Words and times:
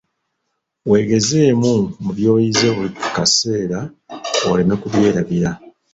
Weegezeemu 0.89 1.73
mu 2.03 2.11
by'oyize 2.17 2.67
buli 2.75 2.95
kaseera 3.15 3.79
oleme 4.49 4.73
kubyerabira. 4.81 5.51